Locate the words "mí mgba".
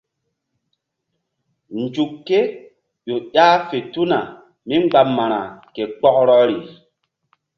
4.67-5.01